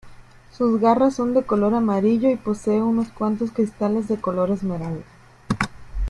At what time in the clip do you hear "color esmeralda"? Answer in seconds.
4.19-5.05